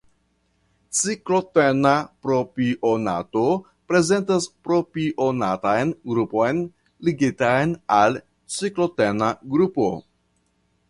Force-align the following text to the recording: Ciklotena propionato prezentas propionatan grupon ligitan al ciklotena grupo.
Ciklotena 0.99 1.91
propionato 2.27 3.43
prezentas 3.91 4.47
propionatan 4.69 5.91
grupon 6.13 6.61
ligitan 7.09 7.75
al 7.99 8.17
ciklotena 8.57 9.29
grupo. 9.57 9.91